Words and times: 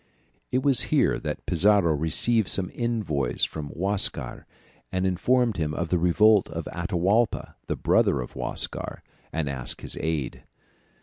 It 0.49 0.63
was 0.63 0.81
here 0.89 1.19
that 1.19 1.45
Pizarro 1.45 1.93
received 1.93 2.47
some 2.47 2.71
envoys 2.73 3.43
from 3.43 3.67
Huascar, 3.69 4.47
who 4.91 4.97
informed 4.97 5.57
him 5.57 5.75
of 5.75 5.89
the 5.89 5.99
revolt 5.99 6.49
of 6.49 6.65
Atahualpa, 6.73 7.53
the 7.67 7.75
brother 7.75 8.19
of 8.19 8.31
Huascar, 8.31 9.03
and 9.31 9.47
asked 9.47 9.81
his 9.81 9.99
aid. 10.01 10.43